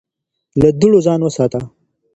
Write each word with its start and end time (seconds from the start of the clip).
له 0.61 0.69
دوړو 0.79 0.99
ځان 1.05 1.19
وساته 1.23 1.59